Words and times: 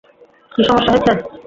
কী 0.51 0.61
সমস্যা 0.67 0.91
হয়েছে? 0.93 1.11